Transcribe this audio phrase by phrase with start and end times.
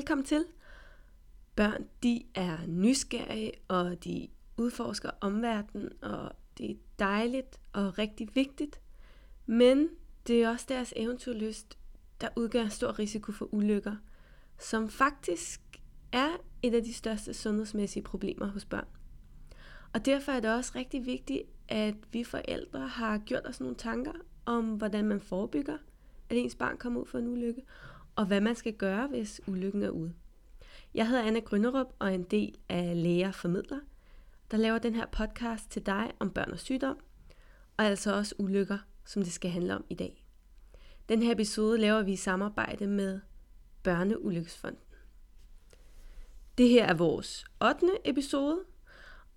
[0.00, 0.44] Velkommen til.
[1.56, 8.80] Børn, de er nysgerrige, og de udforsker omverdenen, og det er dejligt og rigtig vigtigt.
[9.46, 9.88] Men
[10.26, 11.78] det er også deres eventyrlyst,
[12.20, 13.96] der udgør en stor risiko for ulykker,
[14.58, 15.60] som faktisk
[16.12, 16.30] er
[16.62, 18.88] et af de største sundhedsmæssige problemer hos børn.
[19.92, 24.12] Og derfor er det også rigtig vigtigt, at vi forældre har gjort os nogle tanker
[24.46, 25.78] om, hvordan man forebygger,
[26.30, 27.62] at ens barn kommer ud for en ulykke,
[28.20, 30.12] og hvad man skal gøre, hvis ulykken er ude.
[30.94, 33.80] Jeg hedder Anna Grønnerup og er en del af Læger Formidler,
[34.50, 36.98] der laver den her podcast til dig om børn og sygdom,
[37.76, 40.24] og altså også ulykker, som det skal handle om i dag.
[41.08, 43.20] Den her episode laver vi i samarbejde med
[43.82, 44.82] Børneulykkesfonden.
[46.58, 47.86] Det her er vores 8.
[48.04, 48.60] episode,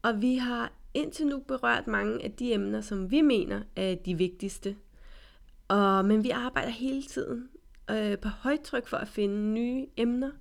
[0.02, 4.17] og vi har indtil nu berørt mange af de emner, som vi mener er de
[4.17, 4.77] vigtigste.
[5.67, 7.49] Og, men vi arbejder hele tiden
[7.92, 10.31] øh, på højtryk for at finde nye emner,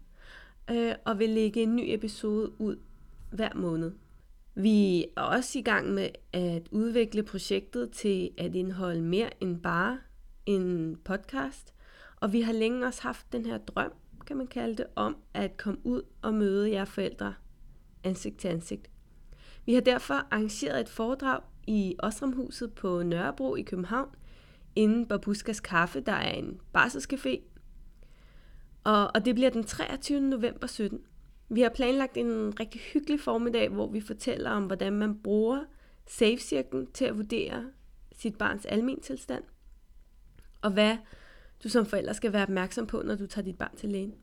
[0.71, 2.77] øh, og vil lægge en ny episode ud
[3.31, 3.93] hver måned.
[4.55, 9.98] Vi er også i gang med at udvikle projektet til at indeholde mere end bare
[10.47, 11.75] en podcast,
[12.17, 13.93] og vi har længe også haft den her drøm,
[14.27, 17.35] kan man kalde det, om at komme ud og møde jer forældre
[18.05, 18.91] ansigt til ansigt.
[19.67, 24.09] Vi har derfor arrangeret et foredrag i Ostramhuset på Nørrebro i København,
[24.77, 27.41] inden Babuskas Kaffe, der er en barselscafé.
[28.84, 30.20] Og, og det bliver den 23.
[30.20, 31.01] november 17.
[31.48, 35.64] Vi har planlagt en rigtig hyggelig formiddag, hvor vi fortæller om, hvordan man bruger
[36.07, 37.64] SAFE-cirklen til at vurdere
[38.13, 39.45] sit barns almen tilstand,
[40.63, 40.96] og hvad
[41.64, 44.14] du som forælder skal være opmærksom på, når du tager dit barn til lægen.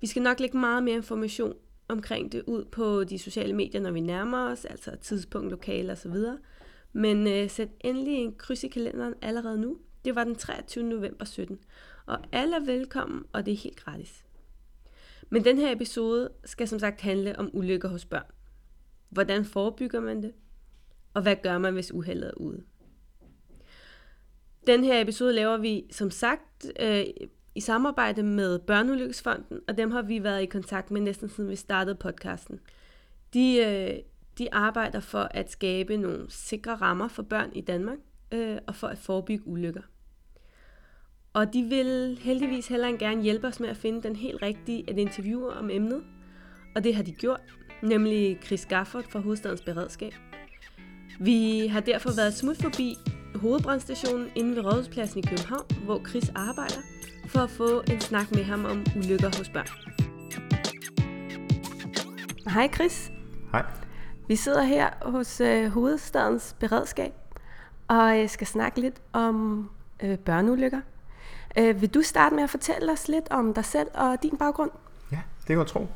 [0.00, 1.54] Vi skal nok lægge meget mere information
[1.88, 6.16] omkring det ud på de sociale medier, når vi nærmer os, altså tidspunkt, lokale osv.
[6.96, 9.78] Men øh, sæt endelig en kryds i kalenderen allerede nu.
[10.04, 10.84] Det var den 23.
[10.84, 11.58] november 17.
[12.06, 14.24] Og alle er velkommen, og det er helt gratis.
[15.30, 18.26] Men den her episode skal som sagt handle om ulykker hos børn.
[19.08, 20.32] Hvordan forebygger man det?
[21.14, 22.62] Og hvad gør man, hvis uheldet er ude?
[24.66, 27.04] Den her episode laver vi som sagt øh,
[27.54, 31.56] i samarbejde med Børneulykkesfonden, og dem har vi været i kontakt med næsten siden vi
[31.56, 32.60] startede podcasten.
[33.34, 37.98] De, øh, de arbejder for at skabe nogle sikre rammer for børn i Danmark,
[38.32, 39.82] øh, og for at forebygge ulykker.
[41.32, 44.84] Og de vil heldigvis heller end gerne hjælpe os med at finde den helt rigtige
[44.88, 46.04] at interviewe om emnet.
[46.76, 47.40] Og det har de gjort,
[47.82, 50.12] nemlig Chris Gafford fra Hovedstadens Beredskab.
[51.20, 52.94] Vi har derfor været smut forbi
[53.34, 56.80] hovedbrandstationen inde ved Rådhuspladsen i København, hvor Chris arbejder,
[57.28, 59.66] for at få en snak med ham om ulykker hos børn.
[62.50, 63.10] Hej Chris.
[63.52, 63.64] Hej.
[64.28, 67.12] Vi sidder her hos øh, Hovedstadens Beredskab
[67.88, 69.70] og øh, skal snakke lidt om
[70.02, 70.80] øh, børneulykker.
[71.58, 74.70] Øh, vil du starte med at fortælle os lidt om dig selv og din baggrund?
[75.12, 75.88] Ja, det kan jeg tro.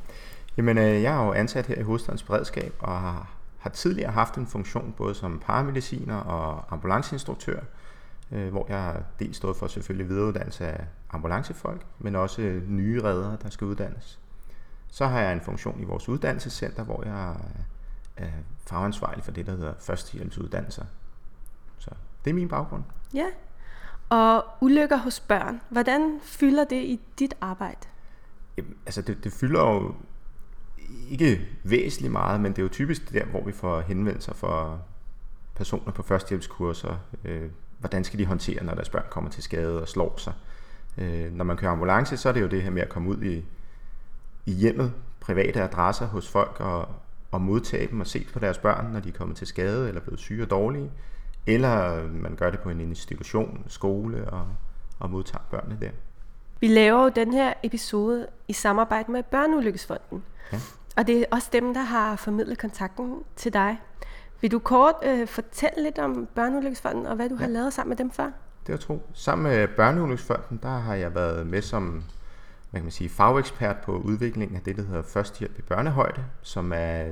[0.56, 4.34] Jamen, øh, jeg er jo ansat her i Hovedstadens Beredskab og har, har tidligere haft
[4.34, 7.60] en funktion både som paramediciner og ambulanceinstruktør,
[8.32, 13.02] øh, hvor jeg har dels stået for selvfølgelig videreuddannelse af ambulancefolk, men også øh, nye
[13.02, 14.18] reddere, der skal uddannes.
[14.90, 17.34] Så har jeg en funktion i vores uddannelsescenter, hvor jeg
[18.18, 18.30] er
[18.66, 20.84] fagansvarlig for det, der hedder førstehjælpsuddannelser.
[21.78, 21.90] Så
[22.24, 22.82] det er min baggrund.
[23.14, 23.26] Ja,
[24.08, 27.80] og ulykker hos børn, hvordan fylder det i dit arbejde?
[28.56, 29.94] Jamen, altså det, det fylder jo
[31.10, 34.80] ikke væsentligt meget, men det er jo typisk der, hvor vi får henvendelser for
[35.54, 36.96] personer på førstehjælpskurser.
[37.24, 40.32] Øh, hvordan skal de håndtere, når deres børn kommer til skade og slår sig?
[40.98, 43.22] Øh, når man kører ambulance, så er det jo det her med at komme ud
[43.22, 43.44] i,
[44.46, 46.88] i hjemmet, private adresser hos folk og,
[47.30, 50.00] og modtage dem og se på deres børn, når de er kommet til skade eller
[50.00, 50.90] blevet syge og dårlige.
[51.46, 54.46] Eller man gør det på en institution, skole og,
[54.98, 55.90] og modtager børnene der.
[56.60, 60.22] Vi laver jo den her episode i samarbejde med Børneulykkesfonden.
[60.52, 60.60] Ja.
[60.96, 63.81] Og det er også dem, der har formidlet kontakten til dig.
[64.40, 67.40] Vil du kort øh, fortælle lidt om Børneulykkesfonden og hvad du ja.
[67.40, 68.31] har lavet sammen med dem før?
[68.66, 69.02] Det er tro.
[69.14, 72.02] Sammen med Børneulykkesfonden, der har jeg været med som
[72.70, 76.73] hvad kan man sige, fagekspert på udviklingen af det, der hedder førstehjælp i børnehøjde, som
[76.75, 77.05] er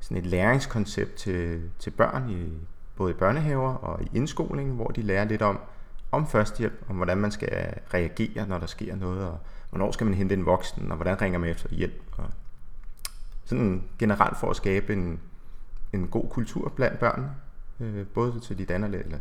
[0.00, 2.52] sådan et læringskoncept til, til børn i
[2.96, 5.58] både i børnehaver og i indskolingen, hvor de lærer lidt om
[6.12, 9.38] om førstehjælp, om hvordan man skal reagere, når der sker noget, og
[9.70, 12.02] hvornår skal man hente en voksen, og hvordan ringer man efter hjælp.
[12.12, 12.30] Og
[13.44, 15.20] sådan generelt for at skabe en,
[15.92, 17.30] en god kultur blandt børn,
[17.80, 19.18] øh, både til de danner lidt, eller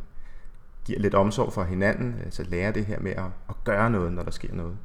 [0.86, 4.24] giver lidt omsorg for hinanden, altså lære det her med at, at gøre noget, når
[4.24, 4.78] der sker noget.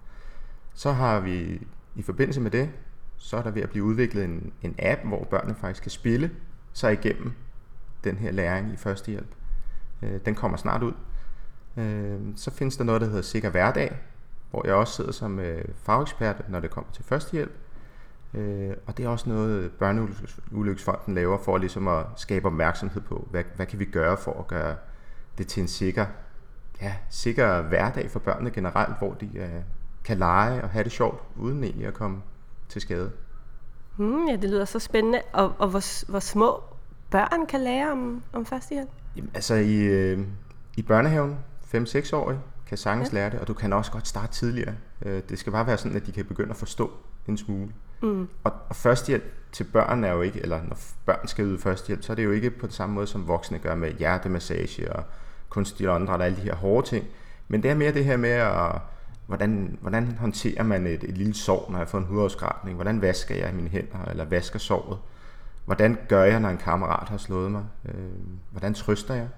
[0.75, 2.71] Så har vi i forbindelse med det,
[3.17, 6.31] så er der ved at blive udviklet en, en app, hvor børnene faktisk kan spille
[6.73, 7.33] sig igennem
[8.05, 9.35] den her læring i førstehjælp.
[10.03, 10.93] Øh, den kommer snart ud.
[11.77, 13.99] Øh, så findes der noget, der hedder Sikker Hverdag,
[14.51, 17.53] hvor jeg også sidder som øh, fagekspert, når det kommer til førstehjælp.
[18.35, 23.45] Øh, og det er også noget, Børneulykkesfonden laver for ligesom at skabe opmærksomhed på, hvad,
[23.57, 24.77] hvad kan vi gøre for at gøre
[25.39, 26.07] det til en sikker,
[26.83, 29.61] ja, sikker hverdag for børnene generelt, hvor de øh,
[30.05, 32.23] kan lege og have det sjovt, uden egentlig at komme
[32.69, 33.11] til skade.
[33.97, 35.21] Hmm, ja, det lyder så spændende.
[35.33, 36.63] Og, og hvor, hvor små
[37.11, 38.89] børn kan lære om, om førstehjælp?
[39.17, 40.19] Jamen, altså i, øh,
[40.77, 41.39] i børnehaven,
[41.75, 43.15] 5-6 årige, kan sagtens ja.
[43.15, 44.75] lære det, og du kan også godt starte tidligere.
[45.03, 46.91] Øh, det skal bare være sådan, at de kan begynde at forstå
[47.29, 47.73] en smule.
[48.03, 48.29] Mm.
[48.45, 50.77] Og, og førstehjælp til børn er jo ikke, eller når
[51.07, 53.59] børn skal yde førstehjælp, så er det jo ikke på den samme måde, som voksne
[53.59, 55.05] gør med hjertemassage og
[55.49, 57.05] kunstig åndedræt og alle de her hårde ting.
[57.49, 58.73] Men det er mere det her med, at,
[59.31, 62.75] hvordan, hvordan håndterer man et, et lille sår, når jeg får en hudafskrabning?
[62.75, 64.99] Hvordan vasker jeg mine hænder, eller vasker såret?
[65.65, 67.65] Hvordan gør jeg, når en kammerat har slået mig?
[67.85, 67.95] Øh,
[68.51, 69.29] hvordan trøster jeg?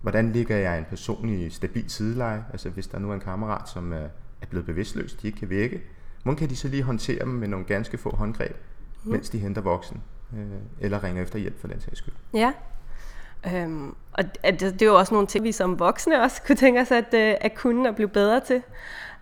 [0.00, 2.44] Hvordan ligger jeg en person i stabil sideleje?
[2.52, 4.08] Altså hvis der nu er en kammerat, som er,
[4.40, 5.82] er blevet bevidstløs, de ikke kan vække,
[6.22, 8.56] Hvordan kan de så lige håndtere dem med nogle ganske få håndgreb,
[9.04, 9.12] mm.
[9.12, 10.02] mens de henter voksen,
[10.36, 10.46] øh,
[10.80, 12.14] eller ringer efter hjælp for den sags skyld?
[12.34, 12.52] Ja,
[13.46, 16.80] Øhm, og det, det er jo også nogle ting, vi som voksne også kunne tænke
[16.80, 18.62] os at, øh, at kunne og blive bedre til.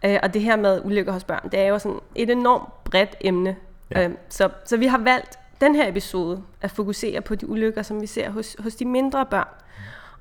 [0.05, 3.17] Øh, og det her med ulykker hos børn, det er jo sådan et enormt bredt
[3.20, 3.56] emne.
[3.91, 4.05] Ja.
[4.05, 8.00] Øhm, så, så vi har valgt den her episode at fokusere på de ulykker, som
[8.00, 9.49] vi ser hos, hos de mindre børn.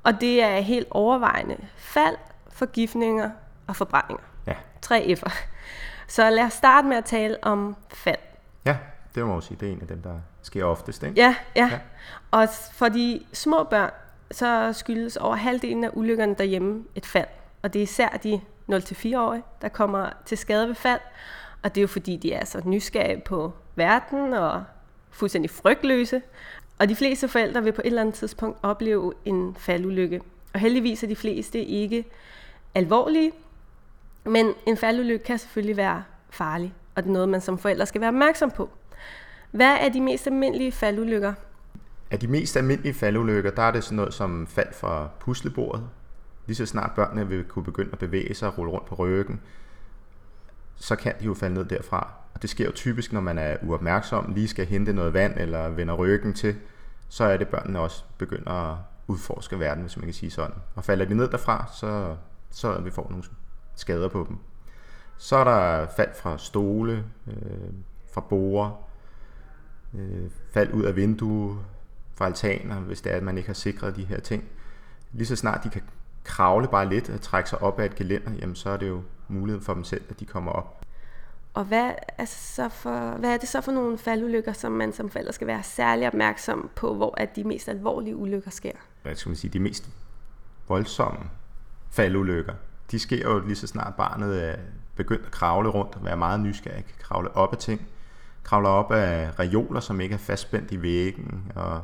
[0.03, 2.15] Og det er helt overvejende fald,
[2.49, 3.29] forgiftninger
[3.67, 4.23] og forbrændinger.
[4.47, 4.53] Ja.
[4.81, 5.43] Tre F'er.
[6.07, 8.17] Så lad os starte med at tale om fald.
[8.65, 8.77] Ja,
[9.15, 11.03] det må jeg sige, det er en af dem, der sker oftest.
[11.03, 11.21] Ikke?
[11.21, 11.79] Ja, ja, ja.
[12.31, 13.91] Og for de små børn,
[14.31, 17.27] så skyldes over halvdelen af ulykkerne derhjemme et fald.
[17.61, 18.41] Og det er især de
[18.71, 20.99] 0-4-årige, der kommer til skade ved fald.
[21.63, 24.63] Og det er jo fordi, de er så nysgerrige på verden og
[25.11, 26.21] fuldstændig frygtløse.
[26.79, 30.21] Og de fleste forældre vil på et eller andet tidspunkt opleve en faldulykke.
[30.53, 32.05] Og heldigvis er de fleste ikke
[32.75, 33.31] alvorlige,
[34.23, 38.01] men en faldulykke kan selvfølgelig være farlig, og det er noget, man som forældre skal
[38.01, 38.69] være opmærksom på.
[39.57, 41.33] Hvad er de mest almindelige faldulykker?
[42.11, 45.89] Af de mest almindelige faldulykker, der er det sådan noget som fald fra puslebordet.
[46.45, 49.41] Lige så snart børnene vil kunne begynde at bevæge sig og rulle rundt på ryggen,
[50.75, 52.13] så kan de jo falde ned derfra.
[52.33, 55.69] Og det sker jo typisk, når man er uopmærksom, lige skal hente noget vand eller
[55.69, 56.55] vender ryggen til,
[57.09, 58.77] så er det børnene også begynder at
[59.07, 60.55] udforske verden, hvis man kan sige sådan.
[60.75, 62.15] Og falder de ned derfra, så,
[62.51, 63.23] så vi får nogle
[63.75, 64.37] skader på dem.
[65.17, 67.73] Så er der fald fra stole, øh,
[68.13, 68.86] fra borer,
[69.99, 71.57] øh, fald ud af vinduer,
[72.17, 74.43] fra altaner, hvis det er, at man ikke har sikret de her ting.
[75.11, 75.81] Lige så snart de kan
[76.23, 79.01] kravle bare lidt og trække sig op af et gelænder, jamen så er det jo
[79.27, 80.85] mulighed for dem selv, at de kommer op.
[81.53, 85.09] Og hvad er, så for, hvad er det så for nogle faldulykker, som man som
[85.09, 88.71] forælder skal være særlig opmærksom på, hvor at de mest alvorlige ulykker sker?
[89.03, 89.89] Hvad skal man sige, de mest
[90.67, 91.19] voldsomme
[91.91, 92.53] faldulykker,
[92.91, 94.55] de sker jo lige så snart barnet er
[94.95, 97.87] begyndt at kravle rundt og være meget nysgerrig, kravle op af ting,
[98.47, 101.81] kravler op af reoler, som ikke er fastspændt i væggen, og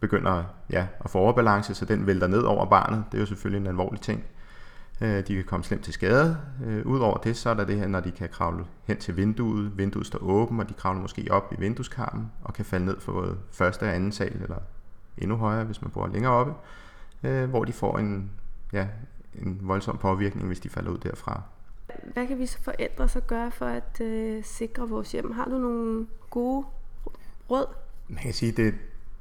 [0.00, 3.04] begynder ja, at få overbalance, så den vælter ned over barnet.
[3.12, 4.24] Det er jo selvfølgelig en alvorlig ting.
[5.00, 6.38] Øh, de kan komme slemt til skade.
[6.64, 9.78] Øh, udover det, så er der det her, når de kan kravle hen til vinduet.
[9.78, 13.12] Vinduet står åbent, og de kravler måske op i vindueskarmen og kan falde ned fra
[13.12, 14.58] både første og anden sal, eller
[15.18, 16.52] endnu højere, hvis man bor længere oppe,
[17.22, 18.30] øh, hvor de får en,
[18.72, 18.86] ja,
[19.34, 21.42] en voldsom påvirkning, hvis de falder ud derfra.
[22.02, 25.32] Hvad kan vi så forældre så gøre for at øh, sikre vores hjem?
[25.32, 26.66] Har du nogle gode
[27.50, 27.66] råd?
[28.08, 28.74] Man kan sige, det,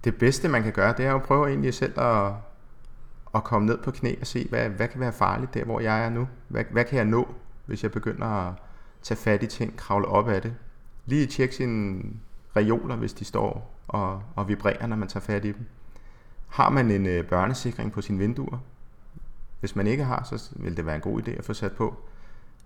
[0.03, 2.31] det bedste man kan gøre, det er at prøve egentlig selv at,
[3.35, 6.05] at komme ned på knæ og se, hvad, hvad kan være farligt der, hvor jeg
[6.05, 6.27] er nu?
[6.47, 7.27] Hvad, hvad kan jeg nå,
[7.65, 8.53] hvis jeg begynder at
[9.01, 10.55] tage fat i ting, kravle op af det?
[11.05, 12.03] Lige tjekke sine
[12.55, 15.65] reoler, hvis de står og, og vibrerer, når man tager fat i dem.
[16.49, 18.57] Har man en øh, børnesikring på sine vinduer?
[19.59, 21.95] Hvis man ikke har, så vil det være en god idé at få sat på.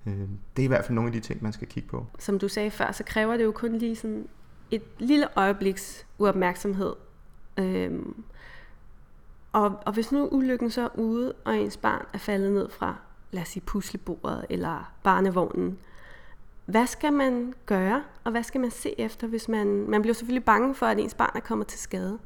[0.06, 0.13] Øh,
[0.56, 2.06] det er i hvert fald nogle af de ting, man skal kigge på.
[2.20, 4.27] Som du sagde før, så kræver det jo kun lige sådan
[4.72, 6.94] et lille øjebliks uopmærksomhed.
[7.58, 8.24] Øhm,
[9.51, 12.96] og, og hvis nu ulykken så er ude, og ens barn er faldet ned fra,
[13.32, 15.77] lad os sige, puslebordet eller barnevognen,
[16.65, 19.68] hvad skal man gøre, og hvad skal man se efter, hvis man...
[19.89, 22.20] Man bliver selvfølgelig bange for, at ens barn er kommet til skade.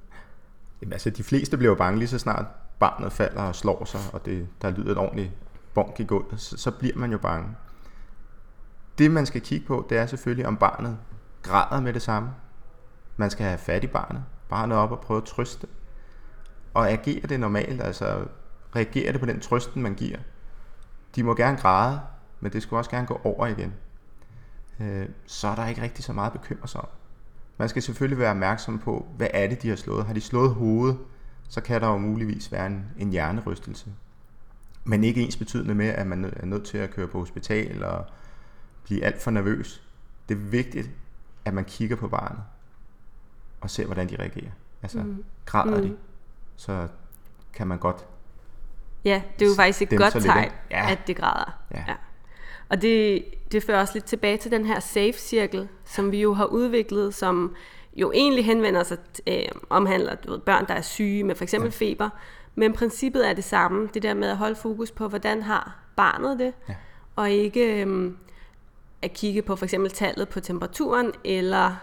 [0.82, 2.46] Jamen, altså, de fleste bliver jo bange lige så snart
[2.80, 5.32] barnet falder og slår sig, og det, der lyder et ordentligt
[5.74, 7.50] bonk i gulvet, så, så bliver man jo bange.
[8.98, 10.98] Det man skal kigge på, det er selvfølgelig, om barnet
[11.42, 12.30] græder med det samme.
[13.18, 14.24] Man skal have fat i barnet.
[14.50, 15.68] Barnet op og prøve at trøste.
[16.74, 18.26] Og agerer det normalt, altså
[18.76, 20.18] reagerer det på den trøsten, man giver.
[21.16, 22.02] De må gerne græde,
[22.40, 23.74] men det skulle også gerne gå over igen.
[24.80, 26.88] Øh, så er der ikke rigtig så meget at bekymre sig om.
[27.58, 30.06] Man skal selvfølgelig være opmærksom på, hvad er det, de har slået.
[30.06, 30.98] Har de slået hovedet,
[31.50, 33.90] så kan der jo muligvis være en, en hjernerystelse.
[34.84, 38.06] Men ikke ens betydende med, at man er nødt til at køre på hospital og
[38.84, 39.84] blive alt for nervøs.
[40.30, 40.90] Det er vigtigt,
[41.46, 42.44] at man kigger på barnet
[43.62, 44.52] og ser, hvordan de reagerer.
[44.82, 45.24] Altså, mm.
[45.46, 45.88] græder mm.
[45.88, 45.96] de,
[46.56, 46.88] så
[47.54, 48.06] kan man godt
[49.06, 50.92] Ja, det er jo faktisk et godt tegn, ja.
[50.92, 51.60] at det græder.
[51.72, 51.84] Ja.
[51.88, 51.96] Ja.
[52.70, 56.46] Og det, det fører os lidt tilbage til den her safe-cirkel, som vi jo har
[56.46, 57.56] udviklet, som
[57.96, 58.98] jo egentlig henvender sig,
[59.28, 61.86] øh, omhandler du ved, børn, der er syge med for eksempel ja.
[61.86, 62.10] feber.
[62.56, 66.40] Men princippet er det samme, det der med at holde fokus på, hvordan har barnet
[66.40, 66.76] det, ja.
[67.16, 68.14] og ikke øh,
[69.02, 71.76] at kigge på for eksempel tallet på temperaturen, eller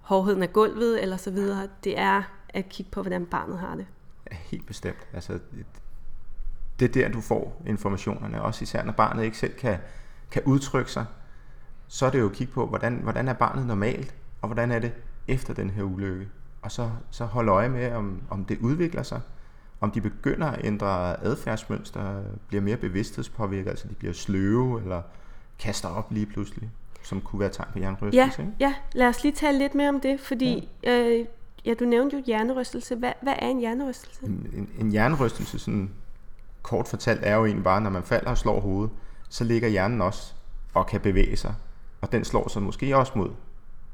[0.00, 1.68] hårdheden af gulvet, eller så videre.
[1.84, 3.86] Det er at kigge på, hvordan barnet har det.
[4.30, 5.06] Ja, helt bestemt.
[5.12, 5.38] Altså,
[6.78, 9.78] det er der, du får informationerne, også især når barnet ikke selv kan,
[10.30, 11.06] kan udtrykke sig.
[11.88, 14.78] Så er det jo at kigge på, hvordan, hvordan er barnet normalt, og hvordan er
[14.78, 14.92] det
[15.28, 16.28] efter den her ulykke.
[16.62, 19.20] Og så, så holde øje med, om, om det udvikler sig,
[19.84, 25.02] om de begynder at ændre adfærdsmønster, bliver mere bevidsthedspåvirket, altså de bliver sløve, eller
[25.58, 26.70] kaster op lige pludselig,
[27.02, 28.42] som kunne være tegn på hjernerystelse.
[28.42, 28.56] Ja, ikke?
[28.60, 30.98] ja, lad os lige tale lidt mere om det, fordi ja.
[30.98, 31.26] øh,
[31.64, 32.96] ja, du nævnte jo hjernerystelse.
[32.96, 34.26] Hvad, hvad er en hjernerystelse?
[34.26, 35.90] En, en, en hjernerystelse, sådan
[36.62, 38.90] kort fortalt, er jo egentlig bare, når man falder og slår hovedet,
[39.28, 40.32] så ligger hjernen også
[40.74, 41.54] og kan bevæge sig.
[42.00, 43.30] Og den slår så måske også mod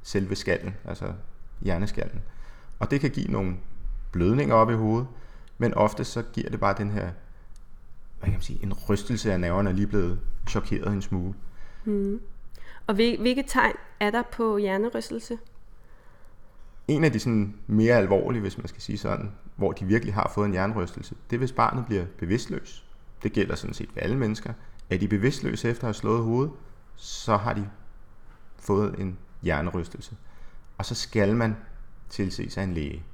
[0.02, 1.12] selve skallen, altså
[1.60, 2.20] hjerneskallen.
[2.78, 3.56] Og det kan give nogle
[4.12, 5.06] blødninger op i hovedet,
[5.60, 7.10] men ofte så giver det bare den her,
[8.18, 11.34] hvad kan man sige, en rystelse af nerverne er lige blevet chokeret en smule.
[11.84, 12.20] Mm.
[12.86, 15.38] Og hvilke tegn er der på hjernerystelse?
[16.88, 20.32] En af de sådan mere alvorlige, hvis man skal sige sådan, hvor de virkelig har
[20.34, 22.86] fået en hjernerystelse, det er hvis barnet bliver bevidstløs.
[23.22, 24.52] Det gælder sådan set for alle mennesker.
[24.90, 26.52] Er de bevidstløse efter at have slået hovedet,
[26.96, 27.68] så har de
[28.56, 30.16] fået en hjernerystelse.
[30.78, 31.56] Og så skal man
[32.08, 33.04] tilse sig en læge.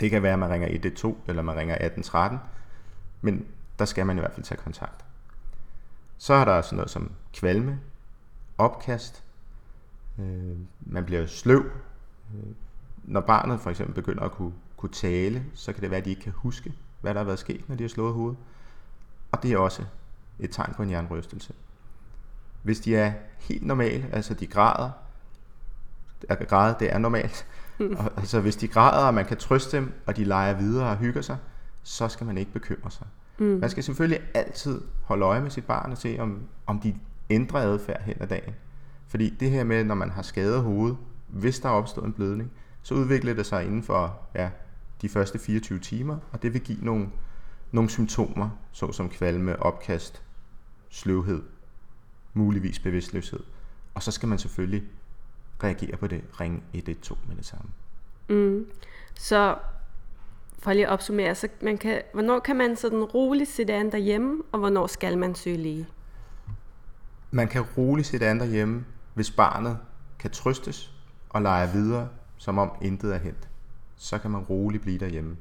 [0.00, 2.38] Det kan være, at man ringer 112 eller man ringer 1813,
[3.20, 3.46] men
[3.78, 5.04] der skal man i hvert fald tage kontakt.
[6.18, 7.80] Så er der sådan noget som kvalme,
[8.58, 9.24] opkast,
[10.18, 11.64] øh, man bliver sløv.
[12.34, 12.52] Øh,
[13.04, 16.10] når barnet for eksempel begynder at kunne, kunne tale, så kan det være, at de
[16.10, 18.38] ikke kan huske, hvad der har været sket, når de har slået hovedet.
[19.32, 19.84] Og det er også
[20.38, 21.52] et tegn på en hjernerystelse.
[22.62, 24.90] Hvis de er helt normale, altså de græder,
[26.28, 27.46] at græde, det er normalt.
[27.80, 30.96] Og, altså hvis de græder, og man kan trøste dem, og de leger videre og
[30.96, 31.36] hygger sig,
[31.82, 33.06] så skal man ikke bekymre sig.
[33.38, 33.46] Mm.
[33.46, 36.94] Man skal selvfølgelig altid holde øje med sit barn og se, om, om de
[37.30, 38.54] ændrer adfærd hen ad dagen.
[39.08, 40.96] Fordi det her med, når man har skadet hovedet,
[41.28, 42.50] hvis der er opstået en blødning,
[42.82, 44.50] så udvikler det sig inden for ja,
[45.02, 47.08] de første 24 timer, og det vil give nogle,
[47.72, 50.22] nogle symptomer, såsom kvalme, opkast,
[50.88, 51.42] sløvhed,
[52.34, 53.40] muligvis bevidstløshed.
[53.94, 54.82] Og så skal man selvfølgelig
[55.64, 57.70] reagere på det, ring 112 med det samme.
[58.28, 58.66] Mm.
[59.14, 59.56] Så
[60.58, 64.42] for lige at opsummere, så man kan, hvornår kan man sådan roligt sætte an derhjemme,
[64.52, 65.86] og hvornår skal man søge læge?
[67.30, 69.78] Man kan roligt sætte an derhjemme, hvis barnet
[70.18, 70.94] kan trøstes
[71.28, 73.48] og lege videre, som om intet er hent.
[73.96, 75.36] Så kan man roligt blive derhjemme.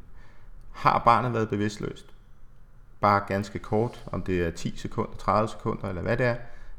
[0.71, 2.13] Har barnet været bevidstløst,
[3.01, 6.35] bare ganske kort, om det er 10 sekunder, 30 sekunder eller hvad det er,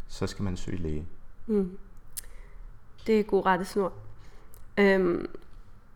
[0.09, 1.07] så skal man søge læge.
[1.47, 1.79] Mm.
[3.07, 3.93] Det er god rettesnor.
[4.79, 5.29] Øhm,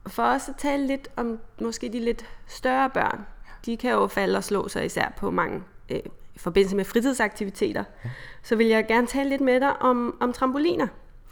[0.06, 3.26] for os at tale lidt om måske de lidt større børn.
[3.66, 6.00] De kan jo falde og slå sig især på mange øh,
[6.34, 7.84] i forbindelse med fritidsaktiviteter.
[8.04, 8.10] Ja.
[8.42, 10.86] Så vil jeg gerne tale lidt med dig om, om trampoliner.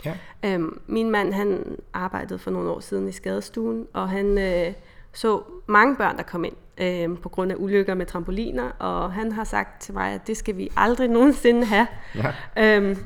[0.04, 0.14] Ja.
[0.44, 4.72] Øhm, min mand han arbejdede for nogle år siden i skadestuen, og han øh,
[5.12, 9.32] så mange børn, der kom ind øh, på grund af ulykker med trampoliner, og han
[9.32, 11.86] har sagt til mig, at det skal vi aldrig nogensinde have.
[12.14, 12.32] Ja.
[12.76, 12.98] Øhm,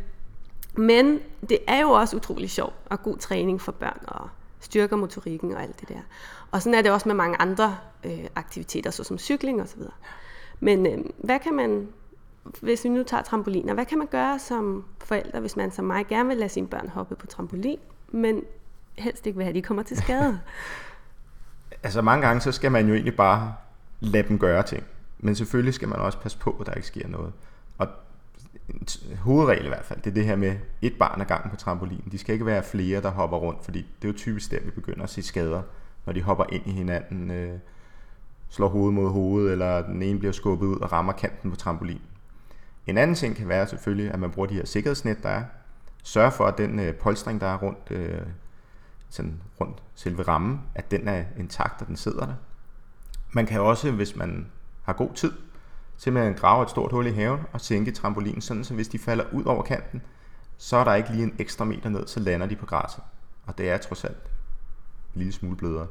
[0.77, 4.29] men det er jo også utrolig sjovt og god træning for børn og
[4.61, 6.01] styrker motorikken og alt det der.
[6.51, 9.81] Og sådan er det også med mange andre øh, aktiviteter, såsom cykling osv.
[10.61, 11.89] Men øh, hvad kan man,
[12.61, 16.07] hvis vi nu tager trampoliner, hvad kan man gøre som forældre, hvis man som mig
[16.07, 17.79] gerne vil lade sine børn hoppe på trampolin,
[18.09, 18.43] men
[18.95, 20.41] helst ikke vil have, at de kommer til skade?
[21.83, 23.55] altså mange gange, så skal man jo egentlig bare
[24.01, 24.85] lade dem gøre ting.
[25.19, 27.33] Men selvfølgelig skal man også passe på, at der ikke sker noget.
[27.79, 27.89] Og
[29.21, 32.13] hovedregel i hvert fald, det er det her med et barn ad gangen på trampolinen.
[32.13, 34.71] De skal ikke være flere, der hopper rundt, fordi det er jo typisk der, vi
[34.71, 35.63] begynder at se skader,
[36.07, 37.59] når de hopper ind i hinanden, øh,
[38.49, 42.03] slår hoved mod hovedet, eller den ene bliver skubbet ud og rammer kanten på trampolinen.
[42.87, 45.43] En anden ting kan være selvfølgelig, at man bruger de her sikkerhedsnet, der er.
[46.03, 48.21] Sørg for, at den øh, polstring, der er rundt, øh,
[49.09, 52.35] sådan rundt selve rammen, at den er intakt, og den sidder der.
[53.33, 54.47] Man kan også, hvis man
[54.83, 55.33] har god tid,
[55.97, 59.25] simpelthen grave et stort hul i haven og sænke trampolinen, sådan så hvis de falder
[59.33, 60.03] ud over kanten,
[60.59, 63.03] så er der ikke lige en ekstra meter ned, så lander de på græsset.
[63.47, 64.31] Og det er trods alt
[65.15, 65.87] en lille smule blødere.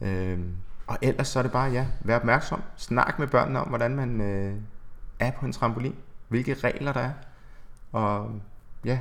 [0.00, 2.62] Øhm, og ellers så er det bare, ja, vær opmærksom.
[2.76, 4.54] Snak med børnene om, hvordan man øh,
[5.18, 5.94] er på en trampolin.
[6.28, 7.12] Hvilke regler der er.
[7.92, 8.40] Og
[8.84, 8.98] ja,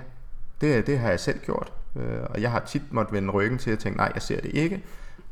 [0.61, 1.73] det, det har jeg selv gjort.
[1.95, 4.51] Øh, og jeg har tit måttet vende ryggen til at tænke, nej, jeg ser det
[4.53, 4.83] ikke.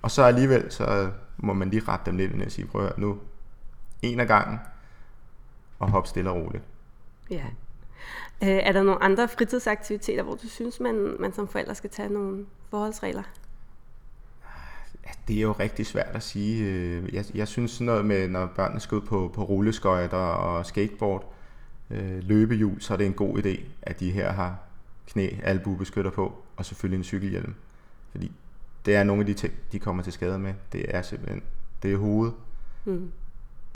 [0.01, 2.87] Og så alligevel, så må man lige rette dem lidt ind og sige, prøv at
[2.87, 3.17] høre, nu
[4.01, 4.59] en af gangen,
[5.79, 6.63] og hop stille og roligt.
[7.29, 7.45] Ja.
[8.43, 12.09] Øh, er der nogle andre fritidsaktiviteter, hvor du synes, man, man som forældre skal tage
[12.09, 13.23] nogle forholdsregler?
[15.05, 16.65] Ja, det er jo rigtig svært at sige.
[16.65, 20.65] Øh, jeg, jeg synes sådan noget med, når børnene skal ud på, på rulleskøjter og
[20.65, 21.33] skateboard,
[21.89, 24.57] øh, løbehjul, så er det en god idé, at de her har
[25.07, 27.55] knæ, albuebeskytter på, og selvfølgelig en cykelhjelm.
[28.11, 28.31] Fordi
[28.85, 30.53] det er nogle af de ting, de kommer til skade med.
[30.71, 31.43] Det er simpelthen,
[31.83, 32.33] det er hovedet,
[32.85, 33.11] mm.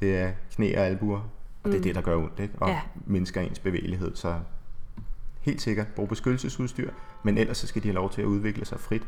[0.02, 1.26] Det er knæ og albuer, og
[1.64, 1.72] mm.
[1.72, 1.84] det er mm.
[1.84, 2.54] det, der gør ondt, ikke?
[2.58, 2.82] og ja.
[3.06, 4.16] mindsker ens bevægelighed.
[4.16, 4.40] Så
[5.42, 6.92] helt sikkert brug beskyttelsesudstyr,
[7.24, 9.04] men ellers så skal de have lov til at udvikle sig frit.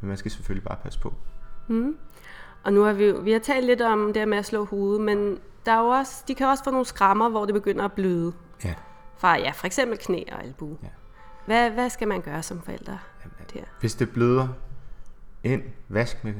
[0.00, 1.14] Men man skal selvfølgelig bare passe på.
[1.68, 1.96] Mm.
[2.64, 5.38] Og nu har vi, vi har talt lidt om det med at slå hovedet, men
[5.66, 8.32] der er jo også, de kan også få nogle skrammer, hvor det begynder at bløde.
[8.64, 8.74] Ja.
[9.18, 10.76] Fra ja, for eksempel knæ og albu.
[10.82, 10.88] Ja.
[11.46, 12.98] Hvad, hvad skal man gøre som forældre
[13.54, 13.60] der?
[13.80, 14.48] Hvis det bløder,
[15.44, 16.34] ind, vask med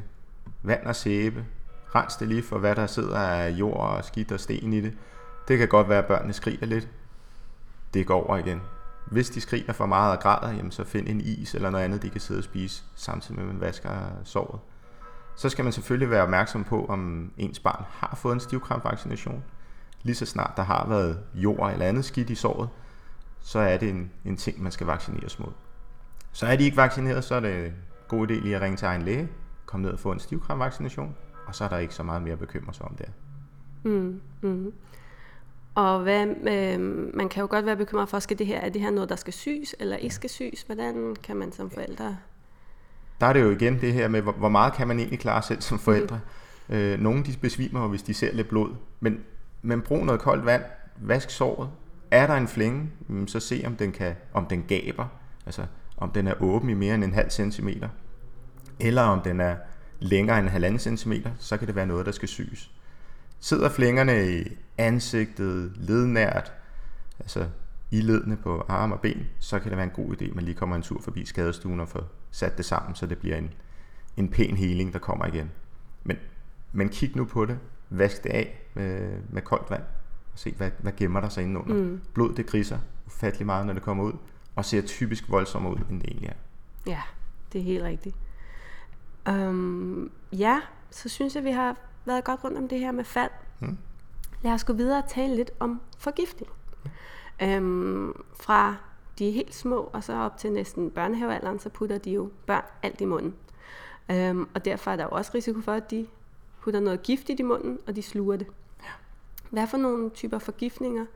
[0.63, 1.45] vand og sæbe.
[1.97, 4.93] Rens det lige for, hvad der sidder af jord og skidt og sten i det.
[5.49, 6.89] Det kan godt være, at børnene skriger lidt.
[7.95, 8.63] Det går over igen.
[9.07, 12.03] Hvis de skriger for meget og græder, jamen så find en is eller noget andet,
[12.03, 13.91] de kan sidde og spise, samtidig med, at man vasker
[14.25, 14.61] såret.
[15.37, 19.45] Så skal man selvfølgelig være opmærksom på, om ens barn har fået en stivkrampvaccination.
[20.03, 22.69] Lige så snart der har været jord eller andet skidt i såret,
[23.41, 25.53] så er det en, en ting, man skal vaccineres mod.
[26.33, 27.73] Så er de ikke vaccineret, så er det en
[28.09, 29.29] god idé lige at ringe til egen læge,
[29.67, 32.39] komme ned og få en stivkrampvaccination, og så er der ikke så meget mere at
[32.39, 33.05] bekymre sig om der.
[33.83, 34.73] Mm, mm.
[35.75, 36.81] Og hvad, øh,
[37.17, 39.17] man kan jo godt være bekymret for, skal det her, er det her noget, der
[39.17, 40.63] skal syes, eller ikke skal syes?
[40.63, 42.17] Hvordan kan man som forældre?
[43.21, 45.61] Der er det jo igen det her med, hvor, meget kan man egentlig klare selv
[45.61, 46.21] som forældre.
[46.69, 46.75] Mm.
[46.75, 49.21] Øh, nogle de besvimer hvis de ser lidt blod, men,
[49.63, 50.63] men brug noget koldt vand,
[50.97, 51.71] vask såret,
[52.11, 55.07] er der en flænge, mm, så se om den, kan, om den gaber,
[55.47, 55.63] altså
[55.97, 57.89] om den er åben i mere end en halv centimeter,
[58.81, 59.57] eller om den er
[60.01, 62.71] længere end en halvanden centimeter, så kan det være noget, der skal syes.
[63.41, 66.53] Sidder flængerne i ansigtet, lednært,
[67.21, 67.49] altså
[67.91, 70.45] i ledene på arme og ben, så kan det være en god idé, at man
[70.45, 73.51] lige kommer en tur forbi skadestuen og får sat det sammen, så det bliver en,
[74.17, 75.51] en pæn heling, der kommer igen.
[76.05, 76.17] Men,
[76.73, 77.59] men kig nu på det,
[77.91, 79.83] vask det af med, med koldt vand,
[80.33, 81.75] og se, hvad, hvad gemmer der sig indenunder.
[81.75, 82.01] Mm.
[82.15, 84.13] Blod, det griser ufattelig meget, når det kommer ud,
[84.57, 86.35] og ser typisk voldsommere ud, end det egentlig er.
[86.87, 87.03] Ja,
[87.53, 88.17] det er helt rigtigt.
[89.29, 90.61] Um, ja,
[90.91, 93.31] så synes jeg, vi har været godt rundt om det her med fald.
[93.61, 93.79] Mm.
[94.43, 96.53] Lad os gå videre og tale lidt om forgiftning.
[97.45, 98.77] Um, fra
[99.19, 102.65] de er helt små, og så op til næsten børnehavealderen, så putter de jo børn
[102.83, 103.35] alt i munden.
[104.13, 106.07] Um, og derfor er der jo også risiko for, at de
[106.61, 108.47] putter noget giftigt i munden, og de sluger det.
[109.51, 111.07] Hvad for nogle typer forgiftninger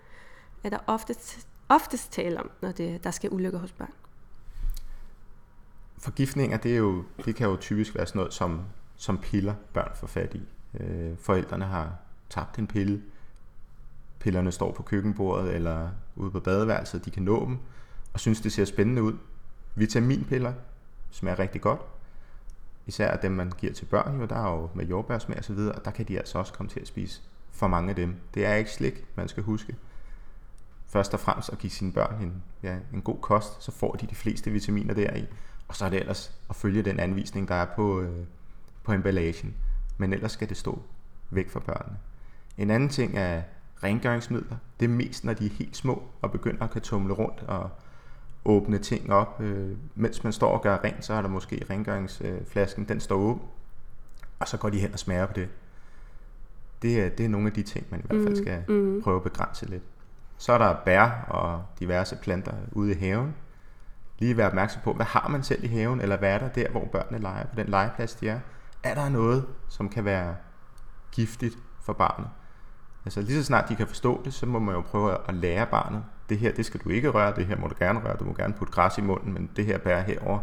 [0.65, 3.93] er der oftest, oftest tale om, når det, der skal ulykke hos børn?
[6.01, 8.61] Forgiftninger, det, er jo, det kan jo typisk være sådan noget, som,
[8.97, 10.43] som piller børn får fat i.
[10.81, 11.93] Øh, forældrene har
[12.31, 13.03] tabt en pille,
[14.19, 17.59] pillerne står på køkkenbordet eller ude på badeværelset, de kan nå dem,
[18.13, 19.17] og synes, det ser spændende ud.
[19.75, 20.53] Vitaminpiller
[21.11, 21.81] smager rigtig godt.
[22.87, 25.75] Især dem, man giver til børn, jo, der er jo med jordbærsmag og så videre,
[25.75, 28.17] og der kan de altså også komme til at spise for mange af dem.
[28.35, 29.77] Det er ikke slik, man skal huske.
[30.87, 34.07] Først og fremmest at give sine børn en, ja, en god kost, så får de
[34.07, 35.27] de fleste vitaminer deri.
[35.71, 38.25] Og så er det ellers at følge den anvisning, der er på, øh,
[38.85, 39.55] på emballagen.
[39.99, 40.83] Men ellers skal det stå
[41.31, 41.99] væk fra børnene.
[42.59, 43.43] En anden ting er
[43.83, 44.57] rengøringsmidler.
[44.81, 47.71] Det er mest, når de er helt små og begynder at kan tumle rundt og
[48.45, 49.41] åbne ting op.
[49.41, 53.43] Øh, mens man står og gør rent, så er der måske rengøringsflasken, den står åben.
[54.39, 55.49] Og så går de hen og smager på det.
[56.83, 59.03] Det er, det er nogle af de ting, man i hvert fald mm, skal mm.
[59.03, 59.83] prøve at begrænse lidt.
[60.39, 63.35] Så er der bær og diverse planter ude i haven.
[64.21, 66.71] Lige være opmærksom på, hvad har man selv i haven, eller hvad er der der,
[66.71, 68.41] hvor børnene leger på den legeplads, de er.
[68.83, 70.37] Er der noget, som kan være
[71.13, 72.29] giftigt for barnet?
[73.05, 75.67] Altså lige så snart de kan forstå det, så må man jo prøve at lære
[75.67, 78.25] barnet, det her, det skal du ikke røre, det her må du gerne røre, du
[78.25, 80.39] må gerne putte græs i munden, men det her bær herover,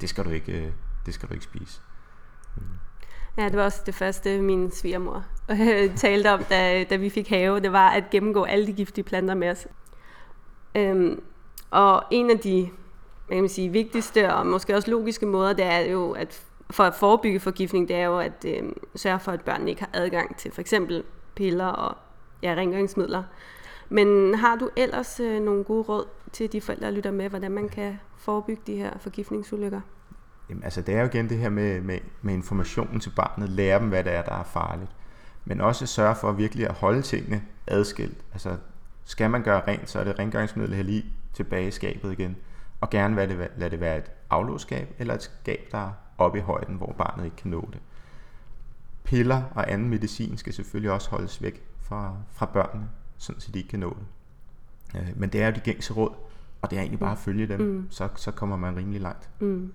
[0.00, 0.72] det skal du ikke, øh,
[1.06, 1.80] det skal du ikke spise.
[2.56, 2.62] Mm.
[3.36, 7.28] Ja, det var også det første, min svigermor øh, talte om, da, da vi fik
[7.28, 7.60] have.
[7.60, 9.66] Det var at gennemgå alle de giftige planter med os.
[10.74, 11.22] Øhm,
[11.70, 12.70] og en af de
[13.30, 16.94] man kan sige, vigtigste og måske også logiske måder, det er jo, at for at
[16.94, 18.62] forebygge forgiftning, det er jo at øh,
[18.96, 21.02] sørge for, at børnene ikke har adgang til for eksempel
[21.34, 21.96] piller og
[22.42, 23.22] ja, rengøringsmidler.
[23.88, 27.52] Men har du ellers øh, nogle gode råd til de forældre, der lytter med, hvordan
[27.52, 29.80] man kan forebygge de her forgiftningsulykker?
[30.48, 33.80] Jamen, altså det er jo igen det her med, med, med informationen til barnet, lære
[33.80, 34.90] dem, hvad det er, der er farligt.
[35.44, 38.18] Men også sørge for virkelig at holde tingene adskilt.
[38.32, 38.56] Altså
[39.04, 42.36] skal man gøre rent, så er det rengøringsmiddel her lige tilbage i skabet igen.
[42.80, 46.38] Og gerne lade det, lade det være et aflåsskab eller et skab, der er oppe
[46.38, 47.80] i højden, hvor barnet ikke kan nå det.
[49.04, 52.88] Piller og anden medicin skal selvfølgelig også holdes væk fra, fra børnene,
[53.18, 54.06] sådan så de ikke kan nå det.
[55.00, 56.12] Øh, men det er jo de gængse råd,
[56.62, 57.86] og det er egentlig bare at følge dem, mm.
[57.90, 59.28] så, så kommer man rimelig langt.
[59.40, 59.72] Mm.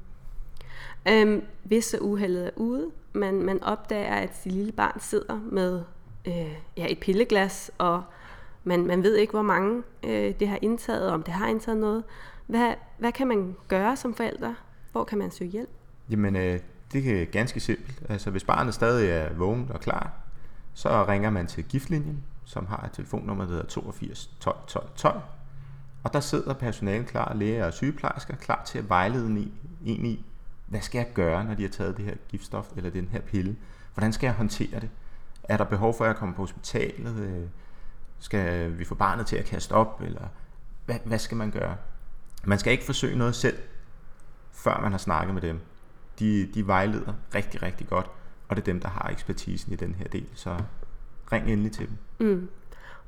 [1.07, 5.83] Øhm, hvis så uheldet er ude, man, man opdager, at det lille barn sidder med
[6.27, 8.03] øh, ja, et pilleglas, og
[8.63, 12.03] man, man ved ikke, hvor mange øh, det har indtaget, om det har indtaget noget.
[12.47, 14.56] Hvad, hvad kan man gøre som forældre?
[14.91, 15.69] Hvor kan man søge hjælp?
[16.10, 16.60] Jamen, øh,
[16.93, 18.03] det er ganske simpelt.
[18.10, 20.12] Altså, hvis barnet stadig er vågent og klar,
[20.73, 25.21] så ringer man til giftlinjen, som har et telefonnummer, der hedder 82 12 12 12.
[26.03, 29.27] Og der sidder personalen klar, læger og sygeplejersker, klar til at vejlede
[29.86, 30.25] en i,
[30.67, 33.56] hvad skal jeg gøre, når de har taget det her giftstof eller den her pille?
[33.93, 34.89] Hvordan skal jeg håndtere det?
[35.43, 37.15] Er der behov for, at jeg kommer på hospitalet?
[37.15, 37.47] Øh,
[38.19, 40.01] skal vi få barnet til at kaste op?
[40.06, 40.27] Eller
[40.86, 41.75] hvad, hvad skal man gøre?
[42.43, 43.58] Man skal ikke forsøge noget selv,
[44.51, 45.60] før man har snakket med dem.
[46.19, 48.10] De, de vejleder rigtig, rigtig godt,
[48.47, 50.27] og det er dem, der har ekspertisen i den her del.
[50.36, 50.58] Så
[51.32, 52.27] ring endelig til dem.
[52.27, 52.49] Mm.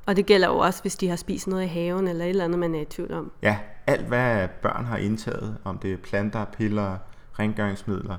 [0.06, 2.44] Og det gælder jo også, hvis de har spist noget i haven, eller et eller
[2.44, 3.32] andet, man er i tvivl om.
[3.42, 6.98] Ja, alt hvad børn har indtaget, om det er planter, piller,
[7.38, 8.16] rengøringsmidler,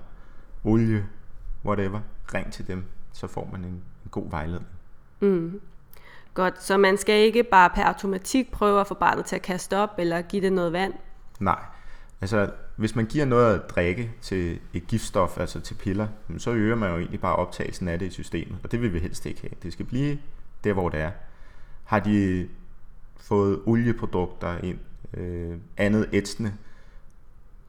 [0.63, 1.05] olie,
[1.65, 1.99] whatever,
[2.33, 4.67] ring til dem, så får man en, en god vejledning.
[5.19, 5.61] Mm.
[6.33, 9.77] Godt, så man skal ikke bare per automatik prøve at få barnet til at kaste
[9.77, 10.93] op, eller give det noget vand?
[11.39, 11.59] Nej,
[12.21, 16.75] altså hvis man giver noget at drikke til et giftstof, altså til piller, så øger
[16.75, 19.41] man jo egentlig bare optagelsen af det i systemet, og det vil vi helst ikke
[19.41, 19.51] have.
[19.63, 20.17] Det skal blive
[20.63, 21.11] der, hvor det er.
[21.83, 22.47] Har de
[23.17, 24.79] fået olieprodukter ind,
[25.13, 26.53] øh, andet ætsende,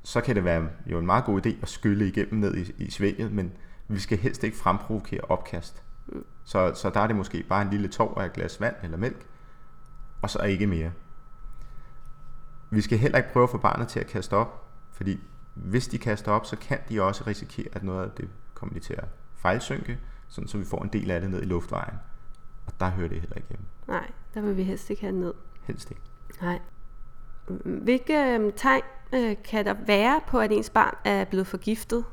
[0.03, 2.91] så kan det være jo en meget god idé at skylle igennem ned i, i
[2.91, 3.53] svælget, men
[3.89, 5.83] vi skal helst ikke fremprovokere opkast.
[6.07, 6.25] Mm.
[6.45, 8.97] Så, så der er det måske bare en lille tår af et glas vand eller
[8.97, 9.27] mælk,
[10.23, 10.91] og så ikke mere.
[12.71, 15.21] Vi skal heller ikke prøve at få barnet til at kaste op, fordi
[15.55, 18.81] hvis de kaster op, så kan de også risikere, at noget af det kommer de
[18.81, 19.05] til at
[19.37, 21.95] fejlsynke, sådan så vi får en del af det ned i luftvejen.
[22.67, 23.67] Og der hører det heller ikke hjemme.
[23.89, 25.35] Nej, der vil vi helst ikke have ned.
[25.63, 26.03] Helst ikke.
[26.43, 26.61] Nej.
[27.65, 28.83] Hvilke øhm, tegn
[29.15, 32.05] øh, kan der være på, at ens barn er blevet forgiftet?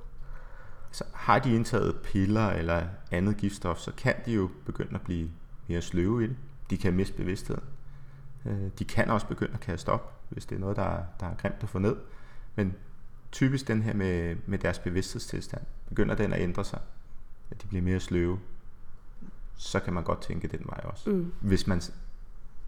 [0.92, 5.30] Så har de indtaget piller eller andet giftstof, så kan de jo begynde at blive
[5.68, 6.36] mere sløve i det.
[6.70, 7.64] De kan miste bevidstheden.
[8.46, 11.26] Øh, de kan også begynde at kaste op, hvis det er noget, der er, der
[11.26, 11.96] er grimt at få ned.
[12.56, 12.74] Men
[13.32, 16.80] typisk den her med, med deres bevidsthedstilstand, begynder den at ændre sig.
[17.52, 18.40] At de bliver mere sløve.
[19.58, 21.10] Så kan man godt tænke den vej også.
[21.10, 21.34] Mm.
[21.42, 21.82] Hvis man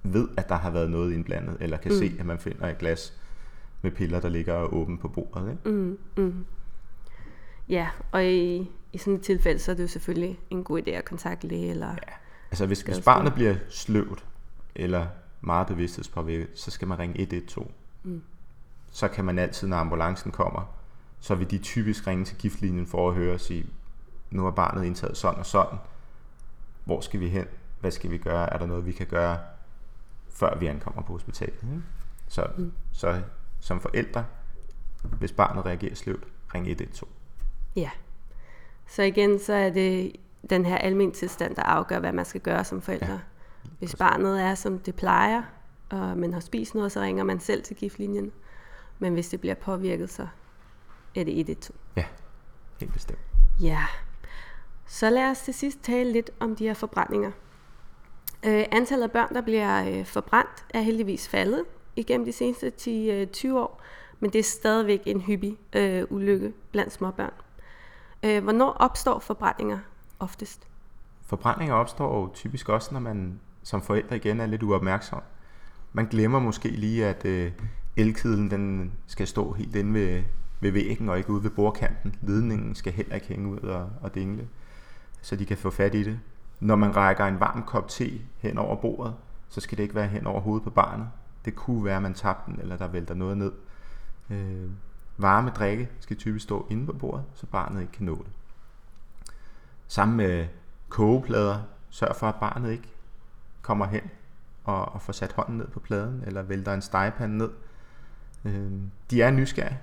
[0.03, 1.97] ved, at der har været noget indblandet, eller kan mm.
[1.97, 3.13] se, at man finder et glas
[3.81, 5.51] med piller, der ligger åbent på bordet.
[5.51, 5.69] Ikke?
[5.69, 5.99] Mm.
[6.17, 6.45] Mm.
[7.69, 10.89] Ja, og i, i sådan et tilfælde, så er det jo selvfølgelig en god idé
[10.89, 11.69] at kontakte læge.
[11.69, 12.13] Eller ja.
[12.51, 14.25] Altså hvis, hvis barnet bliver sløvt,
[14.75, 15.07] eller
[15.41, 17.71] meget bevidsthedspåvirket, så skal man ringe 112.
[18.03, 18.23] Mm.
[18.91, 20.73] Så kan man altid, når ambulancen kommer,
[21.19, 23.65] så vil de typisk ringe til giftlinjen for at høre og sige,
[24.31, 25.79] nu har barnet indtaget sådan og sådan.
[26.85, 27.45] Hvor skal vi hen?
[27.79, 28.53] Hvad skal vi gøre?
[28.53, 29.39] Er der noget, vi kan gøre,
[30.29, 31.63] før vi ankommer på hospitalet?
[31.63, 31.81] Ikke?
[32.27, 32.71] Så, mm.
[32.91, 33.21] så
[33.59, 34.25] som forældre,
[35.03, 36.23] hvis barnet reagerer sløvt,
[36.55, 37.11] ring 112.
[37.75, 37.89] Ja.
[38.87, 40.15] Så igen, så er det
[40.49, 43.11] den her almindelige tilstand, der afgør, hvad man skal gøre som forældre.
[43.11, 43.19] Ja.
[43.79, 45.43] Hvis barnet er, som det plejer,
[45.89, 48.31] og man har spist noget, så ringer man selv til giftlinjen.
[48.99, 50.27] Men hvis det bliver påvirket, så
[51.15, 51.79] er det 112.
[51.95, 52.05] Ja,
[52.79, 53.19] helt bestemt.
[53.61, 53.85] Ja.
[54.85, 57.31] Så lad os til sidst tale lidt om de her forbrændinger.
[58.45, 61.63] Øh, antallet af børn, der bliver øh, forbrændt, er heldigvis faldet
[61.95, 63.81] igennem de seneste 10-20 øh, år,
[64.19, 67.33] men det er stadigvæk en hyppig øh, ulykke blandt småbørn.
[68.23, 69.79] Øh, hvornår opstår forbrændinger
[70.19, 70.67] oftest?
[71.21, 75.21] Forbrændinger opstår jo typisk også, når man som forældre igen er lidt uopmærksom.
[75.93, 77.51] Man glemmer måske lige, at øh,
[77.95, 80.23] elkedlen den skal stå helt inde ved,
[80.59, 82.15] ved væggen og ikke ude ved bordkanten.
[82.21, 84.47] Ledningen skal heller ikke hænge ud og, og dingle,
[85.21, 86.19] så de kan få fat i det.
[86.59, 89.15] Når man rækker en varm kop te hen over bordet,
[89.49, 91.07] så skal det ikke være hen over hovedet på barnet.
[91.45, 93.51] Det kunne være, at man tabte den, eller der vælter noget ned.
[94.29, 94.69] Øh,
[95.17, 98.31] varme drikke skal typisk stå inde på bordet, så barnet ikke kan nå det.
[99.87, 100.47] Sammen med
[100.89, 102.96] kogeplader, sørg for, at barnet ikke
[103.67, 104.01] kommer hen
[104.63, 107.49] og, og får sat hånden ned på pladen, eller vælter en stegepande ned.
[108.45, 108.71] Øh,
[109.11, 109.79] de er nysgerrige,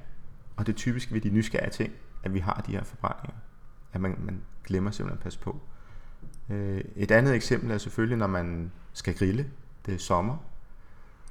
[0.56, 1.92] og det er typisk ved de nysgerrige ting,
[2.22, 3.36] at vi har de her forbrændinger.
[3.92, 5.60] At man, man glemmer simpelthen at passe på.
[6.50, 9.50] Øh, et andet eksempel er selvfølgelig, når man skal grille.
[9.86, 10.36] Det er sommer.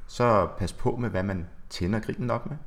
[0.08, 2.58] Så pas på med, hvad man tænder grillen op med.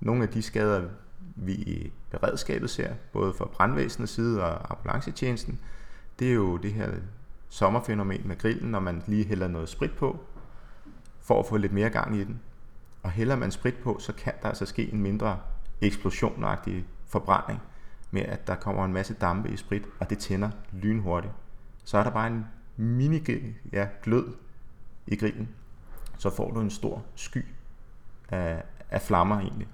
[0.00, 0.88] Nogle af de skader,
[1.36, 5.60] vi i beredskabet ser, både fra brandvæsenets side og ambulancetjenesten,
[6.18, 6.90] det er jo det her
[7.52, 10.24] sommerfænomen med grillen, når man lige hælder noget sprit på,
[11.20, 12.40] for at få lidt mere gang i den.
[13.02, 15.40] Og hælder man sprit på, så kan der altså ske en mindre
[15.80, 17.60] eksplosionagtig forbrænding
[18.10, 21.32] med, at der kommer en masse dampe i sprit, og det tænder lynhurtigt.
[21.84, 23.22] Så er der bare en mini
[23.72, 24.34] ja, glød
[25.06, 25.48] i grillen,
[26.18, 27.44] så får du en stor sky
[28.28, 29.68] af, af flammer egentlig.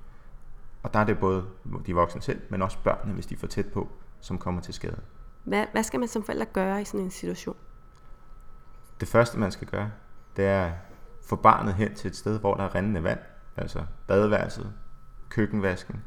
[0.83, 1.47] Og der er det både
[1.87, 3.89] de voksne selv, men også børnene, hvis de får tæt på,
[4.21, 5.01] som kommer til skade.
[5.45, 7.57] Hvad, hvad skal man som forældre gøre i sådan en situation?
[9.01, 9.91] Det første, man skal gøre,
[10.37, 10.73] det er at
[11.23, 13.19] få barnet hen til et sted, hvor der er rendende vand,
[13.57, 14.73] altså badeværelset,
[15.29, 16.03] køkkenvasken.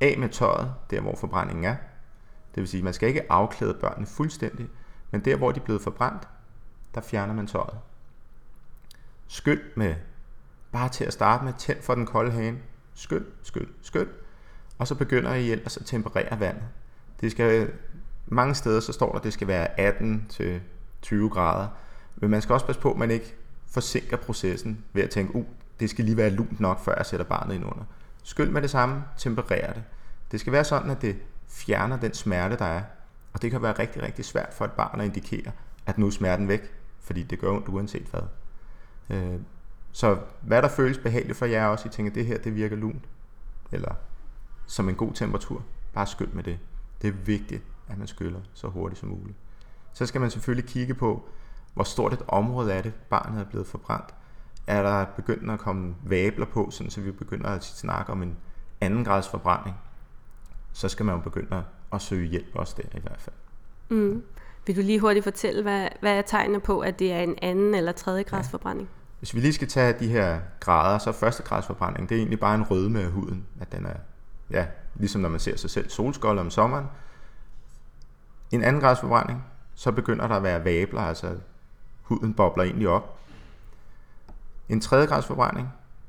[0.00, 1.76] Af med tøjet, der hvor forbrændingen er.
[2.54, 4.68] Det vil sige, at man skal ikke afklæde børnene fuldstændig,
[5.10, 6.28] men der hvor de er blevet forbrændt,
[6.94, 7.78] der fjerner man tøjet.
[9.28, 9.94] Skyld med,
[10.72, 12.58] bare til at starte med, tænd for den kolde hane.
[12.94, 14.08] Skyld, skyld, skyld.
[14.78, 16.62] Og så begynder I ellers at temperere vandet.
[17.20, 17.72] Det skal,
[18.26, 20.60] mange steder så står der, at det skal være 18 til
[21.02, 21.68] 20 grader.
[22.16, 23.34] Men man skal også passe på, at man ikke
[23.70, 25.44] forsinker processen ved at tænke, uh,
[25.80, 27.84] det skal lige være lunt nok, før jeg sætter barnet ind under.
[28.22, 29.82] Skyld med det samme, temperere det.
[30.32, 31.16] Det skal være sådan, at det
[31.48, 32.82] fjerner den smerte, der er.
[33.32, 35.52] Og det kan være rigtig, rigtig svært for et barn at indikere,
[35.86, 38.20] at nu er smerten væk, fordi det gør ondt uanset hvad.
[39.10, 39.40] Øh,
[39.92, 43.04] så hvad der føles behageligt for jer også, I tænker, det her det virker lunt,
[43.72, 43.94] eller
[44.66, 46.58] som en god temperatur, bare skyld med det.
[47.02, 49.36] Det er vigtigt, at man skyller så hurtigt som muligt.
[49.92, 51.28] Så skal man selvfølgelig kigge på,
[51.74, 54.14] hvor stort et område er det, barnet er blevet forbrændt.
[54.66, 58.36] Er der begyndt at komme vabler på, sådan så vi begynder at snakke om en
[58.80, 59.76] anden grads forbrænding,
[60.72, 63.36] så skal man jo begynde at, søge hjælp også der i hvert fald.
[63.88, 64.22] Mm.
[64.66, 67.74] Vil du lige hurtigt fortælle, hvad, hvad er tegnene på, at det er en anden
[67.74, 68.50] eller tredje grads ja.
[68.50, 68.88] forbrænding?
[69.18, 72.18] Hvis vi lige skal tage de her grader, så er første grads forbrænding, det er
[72.18, 73.46] egentlig bare en rødme af huden.
[73.60, 73.96] At den er,
[74.50, 76.86] ja, ligesom når man ser sig selv solskold om sommeren.
[78.50, 81.36] En anden grads forbrænding, så begynder der at være vabler, altså
[82.10, 83.18] huden bobler egentlig op.
[84.68, 85.68] En tredje grads forbrænding,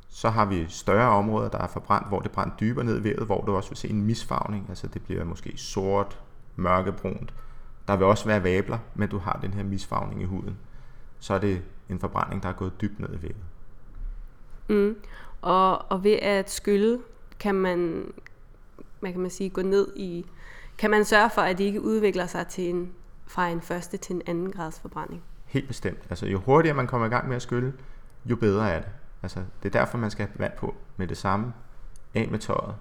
[0.09, 3.25] så har vi større områder, der er forbrændt, hvor det brænder dybere ned i vævet,
[3.25, 6.19] hvor du også vil se en misfarvning, altså det bliver måske sort,
[6.55, 7.33] mørkebrunt.
[7.87, 10.57] Der vil også være vabler, men du har den her misfarvning i huden.
[11.19, 13.35] Så er det en forbrænding, der er gået dybt ned i vævet.
[14.67, 14.95] Mm.
[15.41, 16.99] Og, og ved at skylle,
[17.39, 18.11] kan man,
[18.99, 20.25] hvad kan man sige, gå ned i,
[20.77, 22.91] kan man sørge for, at det ikke udvikler sig til en,
[23.27, 25.23] fra en første til en anden grads forbrænding?
[25.51, 25.99] Helt bestemt.
[26.09, 27.73] Altså jo hurtigere man kommer i gang med at skylle,
[28.25, 28.89] jo bedre er det.
[29.23, 31.53] Altså, det er derfor, man skal have vand på med det samme.
[32.13, 32.75] Af med tøjet.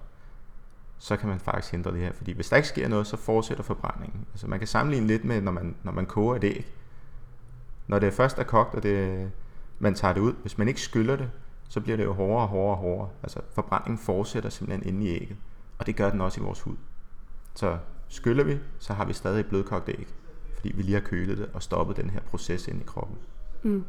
[0.97, 2.13] Så kan man faktisk hindre det her.
[2.13, 4.25] Fordi hvis der ikke sker noget, så fortsætter forbrændingen.
[4.33, 6.73] Altså, man kan sammenligne lidt med, når man, når man koger et æg.
[7.87, 9.31] Når det først er kogt, og det,
[9.79, 11.29] man tager det ud, hvis man ikke skyller det,
[11.69, 13.09] så bliver det jo hårdere og hårdere og hårdere.
[13.23, 15.37] Altså forbrændingen fortsætter simpelthen inde i ægget.
[15.77, 16.75] Og det gør den også i vores hud.
[17.55, 20.07] Så skyller vi, så har vi stadig et blødkogt æg.
[20.61, 23.17] Fordi vi lige har kølet det og stoppet den her proces ind i kroppen.
[23.63, 23.85] Mm.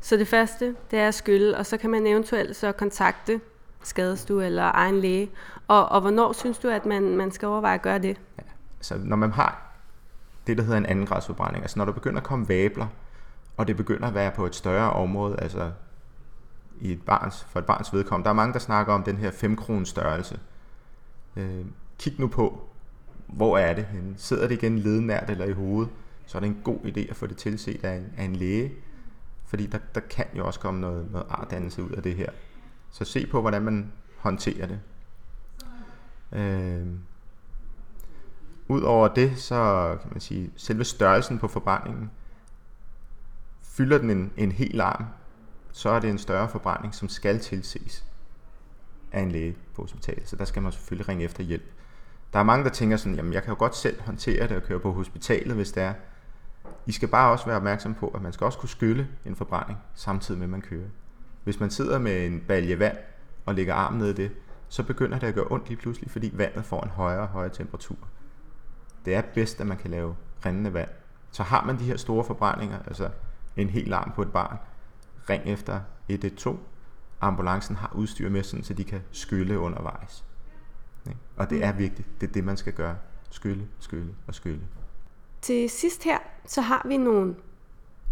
[0.00, 3.40] Så det første, det er at skylle, og så kan man eventuelt så kontakte
[3.82, 5.30] skadestue eller egen læge.
[5.68, 8.20] Og, og hvornår synes du, at man, man skal overveje at gøre det?
[8.38, 8.42] Ja,
[8.78, 9.72] altså når man har
[10.46, 12.86] det, der hedder en anden grads forbrænding, altså når der begynder at komme vabler,
[13.56, 15.70] og det begynder at være på et større område, altså
[16.80, 18.24] i et barns, for et barns vedkommende.
[18.24, 20.40] Der er mange, der snakker om den her 5 kroner størrelse.
[21.36, 21.64] Øh,
[21.98, 22.68] kig nu på,
[23.32, 24.14] hvor er det henne?
[24.16, 25.92] Sidder det igen lednært eller i hovedet?
[26.26, 28.72] Så er det en god idé at få det tilset af en, af en læge,
[29.44, 32.30] fordi der, der kan jo også komme noget, noget artdannelse ud af det her.
[32.90, 34.80] Så se på, hvordan man håndterer det.
[36.32, 36.86] Øh,
[38.68, 42.10] Udover det, så kan man sige, selve størrelsen på forbrændingen,
[43.60, 45.04] fylder den en, en hel arm,
[45.72, 48.04] så er det en større forbrænding, som skal tilses
[49.12, 50.28] af en læge på hospitalet.
[50.28, 51.64] Så der skal man selvfølgelig ringe efter hjælp.
[52.32, 54.62] Der er mange, der tænker sådan, jamen jeg kan jo godt selv håndtere det og
[54.62, 55.94] køre på hospitalet, hvis det er.
[56.86, 59.78] I skal bare også være opmærksom på, at man skal også kunne skylle en forbrænding,
[59.94, 60.88] samtidig med at man kører.
[61.44, 62.96] Hvis man sidder med en balje vand
[63.46, 64.32] og lægger armen ned i det,
[64.68, 67.52] så begynder det at gøre ondt lige pludselig, fordi vandet får en højere og højere
[67.52, 67.96] temperatur.
[69.04, 70.16] Det er bedst, at man kan lave
[70.46, 70.88] rindende vand.
[71.32, 73.10] Så har man de her store forbrændinger, altså
[73.56, 74.56] en hel arm på et barn,
[75.30, 76.58] ring efter 112.
[77.20, 80.24] Ambulancen har udstyr med, sådan, så de kan skylle undervejs.
[81.36, 82.08] Og det er vigtigt.
[82.20, 82.96] Det er det, man skal gøre.
[83.30, 84.60] Skylle, skylle og skylle.
[85.42, 87.34] Til sidst her, så har vi nogle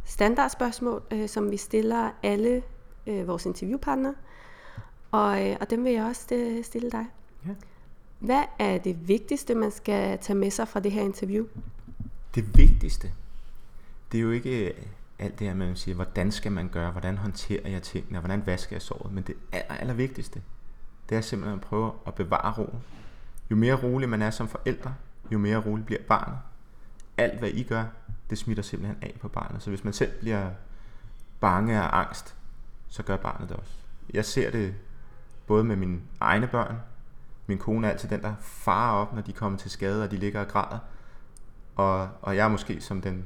[0.04, 2.62] standardspørgsmål, øh, som vi stiller alle
[3.06, 4.14] øh, vores interviewpartnere.
[5.10, 7.06] Og, øh, og dem vil jeg også øh, stille dig.
[7.46, 7.50] Ja.
[8.18, 11.46] Hvad er det vigtigste, man skal tage med sig fra det her interview?
[12.34, 13.12] Det vigtigste,
[14.12, 14.74] det er jo ikke øh,
[15.18, 18.76] alt det her, man siger, hvordan skal man gøre, hvordan håndterer jeg tingene, hvordan vasker
[18.76, 20.42] jeg såret, men det aller, aller vigtigste,
[21.10, 22.82] det er simpelthen at prøve at bevare roen.
[23.50, 24.94] Jo mere rolig man er som forældre,
[25.32, 26.38] jo mere rolig bliver barnet.
[27.16, 27.84] Alt hvad I gør,
[28.30, 29.62] det smitter simpelthen af på barnet.
[29.62, 30.50] Så hvis man selv bliver
[31.40, 32.36] bange og angst,
[32.88, 33.72] så gør barnet det også.
[34.14, 34.74] Jeg ser det
[35.46, 36.76] både med mine egne børn.
[37.46, 40.16] Min kone er altid den, der farer op, når de kommer til skade, og de
[40.16, 40.78] ligger og græder.
[41.76, 43.24] Og, og jeg er måske som den,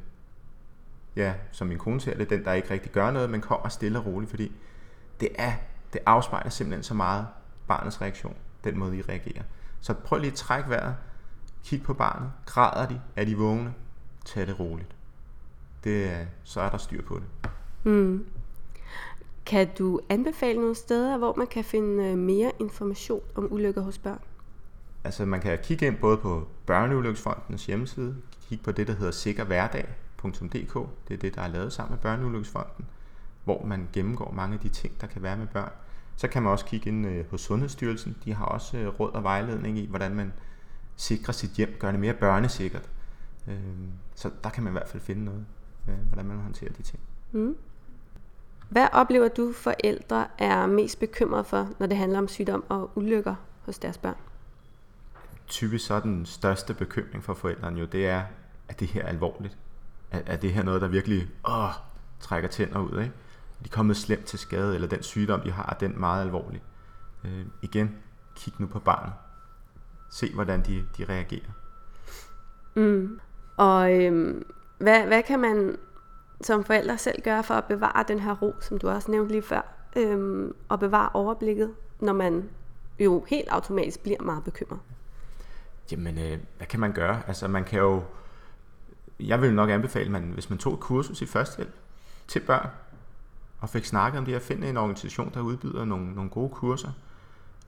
[1.17, 3.99] ja, som min kone ser det, den, der ikke rigtig gør noget, men kommer stille
[3.99, 4.53] og roligt, fordi
[5.21, 5.53] det er,
[5.93, 7.27] det afspejler simpelthen så meget
[7.67, 9.43] barnets reaktion, den måde, I reagerer.
[9.81, 10.97] Så prøv lige at trække vejret,
[11.65, 13.75] kig på barnet, græder de, er de vågne,
[14.25, 14.97] tag det roligt.
[15.85, 17.51] Det, så er der styr på det.
[17.85, 18.27] Mm.
[19.47, 23.99] Kan du anbefale nogle steder, hvor man kan finde øh, mere information om ulykker hos
[23.99, 24.21] børn?
[25.05, 28.17] Altså man kan kigge ind både på Børneulykkesfondens hjemmeside,
[28.49, 32.87] kigge på det, der hedder sikkerhverdag.dk, det er det, der er lavet sammen med Børneulykkesfonden,
[33.45, 35.73] hvor man gennemgår mange af de ting, der kan være med børn.
[36.17, 39.23] Så kan man også kigge ind øh, hos Sundhedsstyrelsen, de har også øh, råd og
[39.23, 40.33] vejledning i, hvordan man
[40.97, 42.91] sikrer sit hjem, gør det mere børnesikkert.
[43.49, 43.57] Øh,
[44.15, 45.47] Så der kan man i hvert fald finde noget,
[45.89, 47.01] øh, hvordan man håndterer de ting.
[47.33, 47.57] Mm.
[48.69, 53.35] Hvad oplever du forældre er mest bekymret for, når det handler om sygdom og ulykker
[53.65, 54.17] hos deres børn?
[55.47, 58.23] typisk så er den største bekymring for forældrene jo, det er,
[58.69, 59.57] at det her er alvorligt.
[60.11, 61.71] Er, er det her noget, der virkelig åh,
[62.21, 63.13] trækker tænder ud, ikke?
[63.65, 66.63] Er de kommet slemt til skade, eller den sygdom, de har, er den meget alvorlig.
[67.25, 67.99] Øh, igen,
[68.37, 69.13] kig nu på barnet.
[70.11, 71.51] Se, hvordan de, de reagerer.
[72.75, 73.21] Mm.
[73.57, 74.47] Og øhm,
[74.79, 75.77] hvad, hvad kan man
[76.41, 79.43] som forældre selv gøre for at bevare den her ro, som du også nævnte lige
[79.43, 79.63] før,
[79.97, 82.49] øhm, og bevare overblikket, når man
[82.99, 84.81] jo helt automatisk bliver meget bekymret?
[85.93, 87.23] Jamen, øh, hvad kan man gøre?
[87.27, 88.03] Altså, man kan jo...
[89.21, 91.75] Jeg vil nok anbefale, man, hvis man tog et kursus i førstehjælp
[92.29, 92.69] til børn,
[93.61, 96.93] og fik snakket om det her, finde en organisation, der udbyder nogle, nogle gode kurser,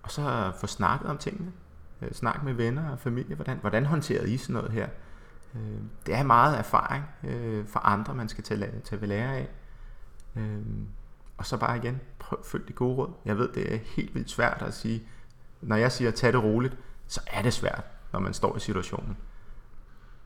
[0.03, 1.53] og så få snakket om tingene.
[2.03, 3.35] Øh, Snak med venner og familie.
[3.35, 4.89] Hvordan, hvordan håndterede I sådan noget her?
[5.55, 9.49] Øh, Det er meget erfaring øh, for andre, man skal tage, tage ved lære af.
[10.37, 10.59] Øh,
[11.37, 13.11] Og så bare igen, prøv følg de gode råd.
[13.25, 15.03] Jeg ved, det er helt vildt svært at sige.
[15.61, 19.17] Når jeg siger, tag det roligt, så er det svært, når man står i situationen.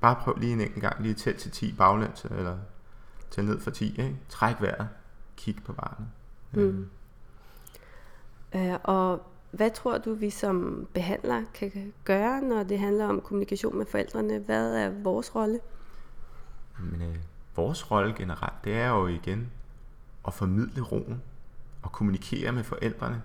[0.01, 2.59] Bare prøv lige en enkelt gang, lige tæl til 10 baglæns, eller
[3.31, 4.16] tæl ned for 10, ikke?
[4.29, 4.88] Træk vejret,
[5.40, 6.09] kig på barnet.
[6.53, 6.90] Mm.
[8.55, 13.79] Øh, og hvad tror du, vi som behandler kan gøre, når det handler om kommunikation
[13.79, 14.38] med forældrene?
[14.38, 15.61] Hvad er vores rolle?
[16.81, 17.16] Men øh,
[17.57, 19.50] vores rolle generelt, det er jo igen
[20.26, 21.22] at formidle roen
[21.83, 23.22] og kommunikere med forældrene,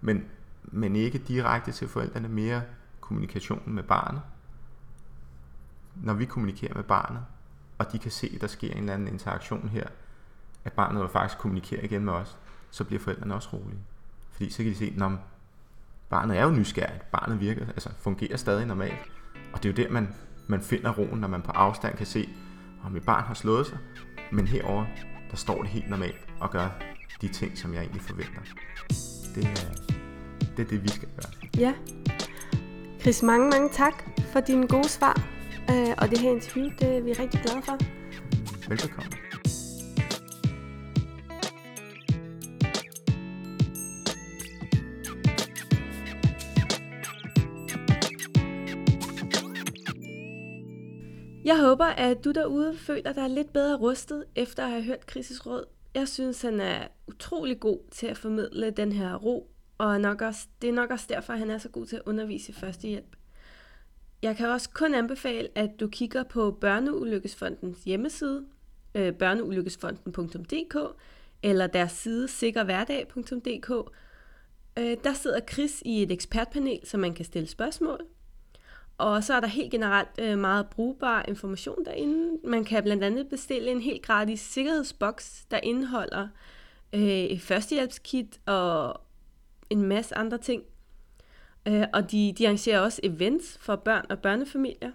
[0.00, 0.24] men,
[0.62, 2.62] men ikke direkte til forældrene, mere
[3.00, 4.22] kommunikationen med barnet.
[5.94, 7.22] Når vi kommunikerer med barnet,
[7.78, 9.86] og de kan se, at der sker en eller anden interaktion her,
[10.64, 12.36] at barnet faktisk kommunikerer igen med os,
[12.70, 13.80] så bliver forældrene også rolige.
[14.32, 15.10] Fordi så kan de se, at
[16.10, 18.98] barnet er jo nysgerrigt, barnet virker, altså fungerer stadig normalt.
[19.52, 20.14] Og det er jo der, man,
[20.46, 22.28] man finder roen, når man på afstand kan se,
[22.84, 23.78] om mit barn har slået sig,
[24.32, 24.84] men herover
[25.30, 26.68] der står det helt normalt og gør
[27.20, 28.40] de ting, som jeg egentlig forventer.
[29.34, 29.92] Det er
[30.56, 31.32] det, er det vi skal gøre.
[31.58, 31.74] Ja.
[33.00, 35.22] Chris, mange, mange tak for dine gode svar.
[35.70, 37.78] Øh, og det her interview, det er vi rigtig glade for.
[38.68, 39.31] Velbekomme.
[51.52, 55.46] Jeg håber, at du derude føler dig lidt bedre rustet, efter at have hørt Chris'
[55.46, 55.64] råd.
[55.94, 60.46] Jeg synes, han er utrolig god til at formidle den her ro, og nok også,
[60.62, 63.16] det er nok også derfor, at han er så god til at undervise i førstehjælp.
[64.22, 68.44] Jeg kan også kun anbefale, at du kigger på Børneulykkesfondens hjemmeside,
[68.94, 70.76] øh, børneulykkesfonden.dk,
[71.42, 73.70] eller deres side sikkerhverdag.dk.
[74.78, 78.00] Øh, der sidder Chris i et ekspertpanel, så man kan stille spørgsmål.
[78.98, 82.38] Og så er der helt generelt øh, meget brugbar information derinde.
[82.44, 86.28] Man kan blandt andet bestille en helt gratis sikkerhedsboks, der indeholder
[86.92, 89.00] øh, et førstehjælpskit og
[89.70, 90.62] en masse andre ting.
[91.68, 94.90] Øh, og de, de arrangerer også events for børn og børnefamilier.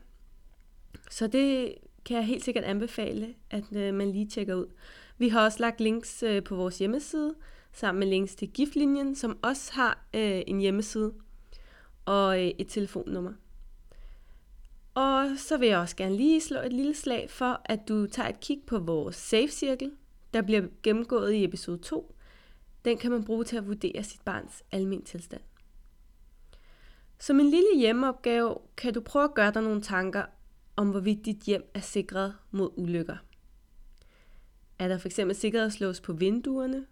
[1.10, 1.76] Så det
[2.06, 4.68] kan jeg helt sikkert anbefale, at øh, man lige tjekker ud.
[5.18, 7.36] Vi har også lagt links øh, på vores hjemmeside,
[7.74, 11.14] sammen med links til giftlinjen, som også har øh, en hjemmeside
[12.06, 13.34] og øh, et telefonnummer.
[14.98, 18.30] Og så vil jeg også gerne lige slå et lille slag for, at du tager
[18.30, 19.92] et kig på vores safe cirkel,
[20.34, 22.16] der bliver gennemgået i episode 2.
[22.86, 25.42] Den kan man bruge til at vurdere sit barns almen tilstand.
[27.20, 30.24] Som en lille hjemmeopgave kan du prøve at gøre dig nogle tanker
[30.76, 33.18] om, hvorvidt dit hjem er sikret mod ulykker.
[34.80, 36.86] Er der fx sikkerhedslås på vinduerne?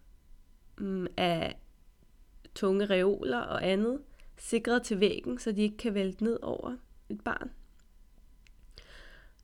[0.78, 1.52] Mm, er
[2.56, 4.02] tunge reoler og andet
[4.38, 6.76] sikret til væggen, så de ikke kan vælte ned over
[7.10, 7.52] et barn?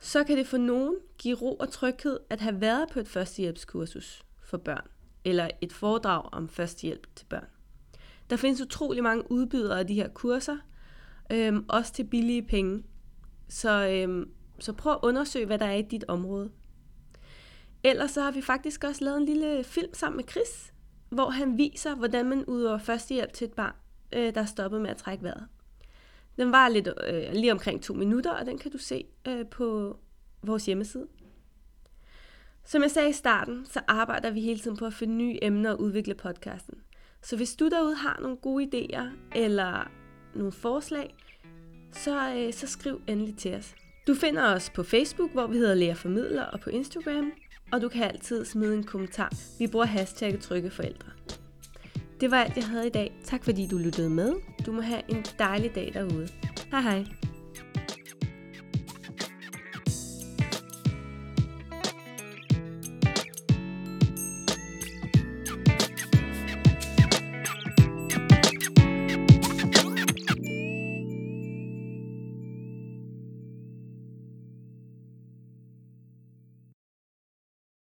[0.04, 4.24] Så kan det for nogen give ro og tryghed at have været på et førstehjælpskursus
[4.44, 4.88] for børn,
[5.26, 7.48] eller et foredrag om førstehjælp til børn.
[8.30, 10.58] Der findes utrolig mange udbydere af de her kurser,
[11.32, 12.84] øhm, også til billige penge.
[13.50, 14.30] Så, øhm,
[14.60, 16.52] så prøv at undersøge, hvad der er i dit område.
[17.84, 20.74] Ellers så har vi faktisk også lavet en lille film sammen med Chris,
[21.10, 23.76] hvor han viser, hvordan man udøver førstehjælp til et barn,
[24.14, 25.48] øh, der er stoppet med at trække vejret.
[26.38, 29.98] Den var lidt, øh, lige omkring to minutter, og den kan du se øh, på
[30.44, 31.08] vores hjemmeside.
[32.66, 35.72] Som jeg sagde i starten, så arbejder vi hele tiden på at finde nye emner
[35.72, 36.76] og udvikle podcasten.
[37.22, 39.04] Så hvis du derude har nogle gode idéer
[39.36, 39.92] eller
[40.36, 41.16] nogle forslag,
[41.92, 43.76] så, øh, så skriv endelig til os.
[44.08, 47.32] Du finder os på Facebook, hvor vi hedder Lærer Formidler, og på Instagram,
[47.72, 49.32] og du kan altid smide en kommentar.
[49.60, 51.12] Vi bruger hashtagget Trygge Forældre.
[52.22, 53.12] Det var alt, jeg havde i dag.
[53.24, 54.34] Tak fordi du lyttede med.
[54.66, 56.28] Du må have en dejlig dag derude.
[56.72, 57.21] Hej hej.